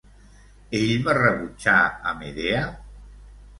Ell 0.79 0.93
va 1.09 1.15
rebutjar 1.19 1.77
a 2.13 2.17
Medea? 2.25 2.65